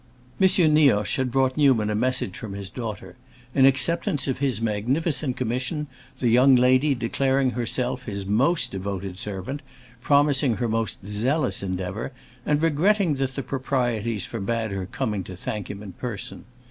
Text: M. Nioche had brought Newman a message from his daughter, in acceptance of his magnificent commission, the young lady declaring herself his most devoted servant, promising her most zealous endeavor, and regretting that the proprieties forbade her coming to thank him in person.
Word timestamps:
M. 0.41 0.47
Nioche 0.73 1.17
had 1.17 1.29
brought 1.29 1.55
Newman 1.57 1.91
a 1.91 1.95
message 1.95 2.35
from 2.35 2.53
his 2.53 2.71
daughter, 2.71 3.17
in 3.53 3.67
acceptance 3.67 4.27
of 4.27 4.39
his 4.39 4.59
magnificent 4.59 5.37
commission, 5.37 5.85
the 6.17 6.29
young 6.29 6.55
lady 6.55 6.95
declaring 6.95 7.51
herself 7.51 8.05
his 8.05 8.25
most 8.25 8.71
devoted 8.71 9.19
servant, 9.19 9.61
promising 10.01 10.55
her 10.55 10.67
most 10.67 11.05
zealous 11.05 11.61
endeavor, 11.61 12.11
and 12.47 12.63
regretting 12.63 13.13
that 13.17 13.35
the 13.35 13.43
proprieties 13.43 14.25
forbade 14.25 14.71
her 14.71 14.87
coming 14.87 15.23
to 15.23 15.35
thank 15.35 15.69
him 15.69 15.83
in 15.83 15.91
person. 15.91 16.45